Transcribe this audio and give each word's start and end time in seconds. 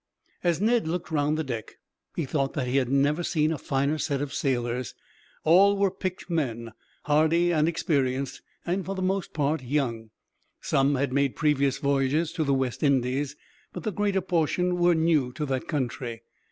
As 0.43 0.59
Ned 0.59 0.87
looked 0.87 1.11
round 1.11 1.37
the 1.37 1.43
deck, 1.43 1.73
he 2.15 2.25
thought 2.25 2.53
that 2.53 2.65
he 2.65 2.77
had 2.77 2.89
never 2.89 3.21
seen 3.21 3.51
a 3.51 3.57
finer 3.59 3.99
set 3.99 4.19
of 4.19 4.33
sailors. 4.33 4.95
All 5.43 5.77
were 5.77 5.91
picked 5.91 6.27
men, 6.27 6.71
hardy 7.03 7.51
and 7.53 7.67
experienced, 7.67 8.41
and 8.65 8.83
for 8.83 8.95
the 8.95 9.03
most 9.03 9.31
part 9.31 9.61
young. 9.61 10.09
Some 10.59 10.95
had 10.95 11.13
made 11.13 11.35
previous 11.35 11.77
voyages 11.77 12.31
to 12.31 12.43
the 12.43 12.51
West 12.55 12.81
Indies, 12.81 13.35
but 13.73 13.83
the 13.83 13.91
greater 13.91 14.21
portion 14.21 14.77
were 14.77 14.95
new 14.95 15.31
to 15.33 15.45
that 15.45 15.67
country. 15.67 16.23